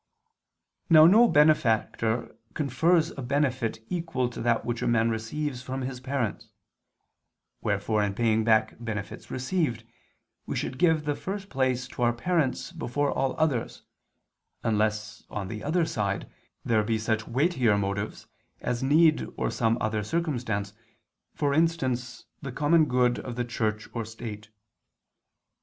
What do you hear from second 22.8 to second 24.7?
good of the Church or state.